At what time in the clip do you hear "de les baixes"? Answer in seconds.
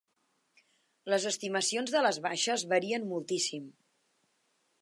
1.97-2.67